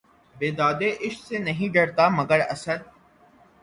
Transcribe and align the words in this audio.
بیدادِ 0.35 0.81
عشق 1.01 1.21
سے 1.27 1.37
نہیں 1.39 1.69
ڈرتا، 1.73 2.07
مگر 2.09 2.39
اسد! 2.49 2.79